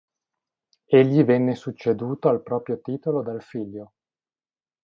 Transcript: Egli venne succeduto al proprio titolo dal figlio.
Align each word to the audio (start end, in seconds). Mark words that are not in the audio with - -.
Egli 0.87 1.23
venne 1.23 1.53
succeduto 1.53 2.27
al 2.27 2.41
proprio 2.41 2.81
titolo 2.81 3.21
dal 3.21 3.43
figlio. 3.43 3.93